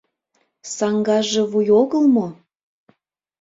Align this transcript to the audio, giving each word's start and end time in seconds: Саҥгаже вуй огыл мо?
Саҥгаже 0.75 1.41
вуй 1.51 1.67
огыл 1.81 2.03
мо? 2.15 2.27